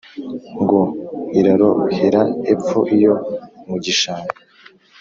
Ngo: 0.61 0.81
"Irarohera 1.39 2.21
epfo 2.53 2.79
iyo 2.95 3.13
mu 3.67 3.75
gishanga! 3.83 4.33